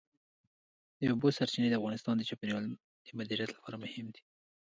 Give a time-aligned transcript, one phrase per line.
[0.99, 2.63] د اوبو سرچینې د افغانستان د چاپیریال
[3.05, 4.21] د مدیریت لپاره مهم دي.